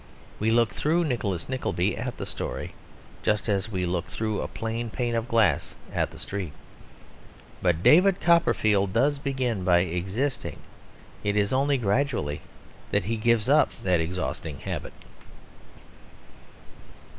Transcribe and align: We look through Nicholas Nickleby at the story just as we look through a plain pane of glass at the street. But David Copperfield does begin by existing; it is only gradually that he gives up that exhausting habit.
We 0.39 0.49
look 0.49 0.71
through 0.73 1.03
Nicholas 1.05 1.47
Nickleby 1.47 1.95
at 1.95 2.17
the 2.17 2.25
story 2.25 2.73
just 3.21 3.47
as 3.47 3.69
we 3.71 3.85
look 3.85 4.07
through 4.07 4.41
a 4.41 4.47
plain 4.47 4.89
pane 4.89 5.13
of 5.13 5.27
glass 5.27 5.75
at 5.93 6.09
the 6.09 6.17
street. 6.17 6.53
But 7.61 7.83
David 7.83 8.19
Copperfield 8.19 8.93
does 8.93 9.19
begin 9.19 9.63
by 9.63 9.81
existing; 9.81 10.57
it 11.23 11.35
is 11.37 11.53
only 11.53 11.77
gradually 11.77 12.41
that 12.89 13.05
he 13.05 13.15
gives 13.15 13.47
up 13.47 13.69
that 13.83 14.01
exhausting 14.01 14.61
habit. 14.61 14.93